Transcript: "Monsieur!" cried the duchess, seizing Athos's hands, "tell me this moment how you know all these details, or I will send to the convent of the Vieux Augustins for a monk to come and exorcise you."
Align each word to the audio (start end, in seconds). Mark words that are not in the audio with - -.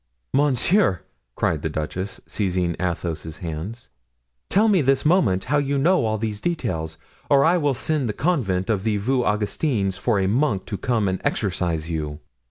"Monsieur!" 0.33 1.03
cried 1.35 1.61
the 1.61 1.69
duchess, 1.69 2.19
seizing 2.25 2.75
Athos's 2.79 3.37
hands, 3.37 3.89
"tell 4.49 4.67
me 4.67 4.81
this 4.81 5.05
moment 5.05 5.43
how 5.43 5.59
you 5.59 5.77
know 5.77 6.05
all 6.05 6.17
these 6.17 6.41
details, 6.41 6.97
or 7.29 7.45
I 7.45 7.57
will 7.59 7.75
send 7.75 8.07
to 8.07 8.07
the 8.07 8.13
convent 8.17 8.67
of 8.67 8.83
the 8.83 8.97
Vieux 8.97 9.23
Augustins 9.23 9.97
for 9.97 10.19
a 10.19 10.27
monk 10.27 10.65
to 10.65 10.77
come 10.79 11.07
and 11.07 11.21
exorcise 11.23 11.91
you." 11.91 12.19